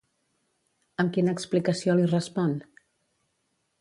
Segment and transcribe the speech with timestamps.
[1.03, 2.57] Amb quina explicació li respon?